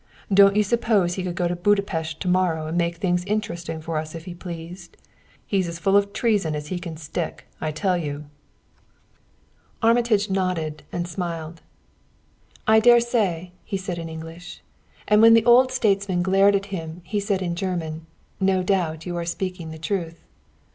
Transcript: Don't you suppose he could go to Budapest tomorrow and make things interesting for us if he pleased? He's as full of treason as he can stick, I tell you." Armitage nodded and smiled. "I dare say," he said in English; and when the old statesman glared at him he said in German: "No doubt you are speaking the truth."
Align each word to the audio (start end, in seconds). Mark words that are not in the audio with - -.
Don't 0.33 0.55
you 0.55 0.63
suppose 0.63 1.13
he 1.13 1.21
could 1.23 1.35
go 1.35 1.47
to 1.47 1.55
Budapest 1.55 2.19
tomorrow 2.19 2.65
and 2.65 2.75
make 2.75 2.95
things 2.95 3.23
interesting 3.25 3.79
for 3.79 3.99
us 3.99 4.15
if 4.15 4.25
he 4.25 4.33
pleased? 4.33 4.97
He's 5.45 5.67
as 5.67 5.77
full 5.77 5.95
of 5.95 6.11
treason 6.11 6.55
as 6.55 6.69
he 6.69 6.79
can 6.79 6.97
stick, 6.97 7.45
I 7.63 7.69
tell 7.71 7.95
you." 7.95 8.25
Armitage 9.83 10.27
nodded 10.27 10.81
and 10.91 11.07
smiled. 11.07 11.61
"I 12.65 12.79
dare 12.79 12.99
say," 12.99 13.51
he 13.63 13.77
said 13.77 13.99
in 13.99 14.09
English; 14.09 14.63
and 15.07 15.21
when 15.21 15.35
the 15.35 15.45
old 15.45 15.71
statesman 15.71 16.23
glared 16.23 16.55
at 16.55 16.65
him 16.73 17.01
he 17.03 17.19
said 17.19 17.43
in 17.43 17.55
German: 17.55 18.07
"No 18.39 18.63
doubt 18.63 19.05
you 19.05 19.15
are 19.17 19.23
speaking 19.25 19.69
the 19.69 19.77
truth." 19.77 20.23